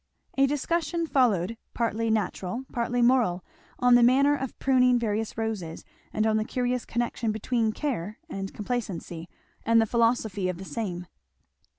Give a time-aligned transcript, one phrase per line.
[0.35, 3.45] A discussion followed, partly natural, partly moral,
[3.77, 8.51] on the manner of pruning various roses, and on the curious connection between care and
[8.51, 9.29] complacency,
[9.63, 11.05] and the philosophy of the same.